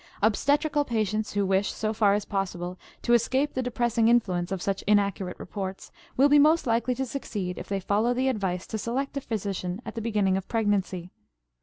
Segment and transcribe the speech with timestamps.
[0.23, 4.81] Obstetrical patients who wish, so far as possible, to escape the depressing influence of such
[4.87, 9.15] inaccurate reports will be most likely to succeed if they follow the advice to select
[9.15, 11.11] a physician at the beginning of pregnancy.